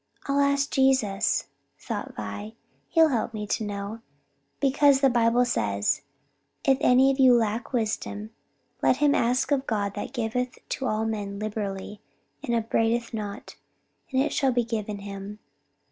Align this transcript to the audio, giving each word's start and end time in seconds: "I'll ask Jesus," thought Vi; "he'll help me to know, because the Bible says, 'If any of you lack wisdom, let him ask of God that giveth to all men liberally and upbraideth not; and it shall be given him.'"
"I'll 0.25 0.39
ask 0.39 0.71
Jesus," 0.71 1.45
thought 1.77 2.15
Vi; 2.15 2.55
"he'll 2.89 3.09
help 3.09 3.35
me 3.35 3.45
to 3.45 3.63
know, 3.63 4.01
because 4.59 4.99
the 4.99 5.11
Bible 5.11 5.45
says, 5.45 6.01
'If 6.65 6.79
any 6.81 7.11
of 7.11 7.19
you 7.19 7.35
lack 7.35 7.71
wisdom, 7.71 8.31
let 8.81 8.97
him 8.97 9.13
ask 9.13 9.51
of 9.51 9.67
God 9.67 9.93
that 9.93 10.11
giveth 10.11 10.57
to 10.69 10.87
all 10.87 11.05
men 11.05 11.37
liberally 11.37 12.01
and 12.41 12.55
upbraideth 12.55 13.13
not; 13.13 13.57
and 14.11 14.19
it 14.19 14.33
shall 14.33 14.51
be 14.51 14.63
given 14.63 14.97
him.'" 14.97 15.37